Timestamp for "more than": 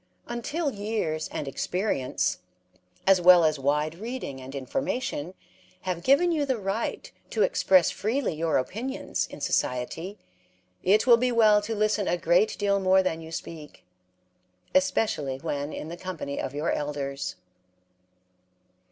12.79-13.21